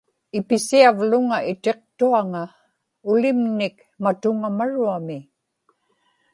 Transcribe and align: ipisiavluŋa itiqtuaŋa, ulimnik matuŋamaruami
ipisiavluŋa 0.39 1.37
itiqtuaŋa, 1.51 2.43
ulimnik 3.11 3.75
matuŋamaruami 4.03 5.17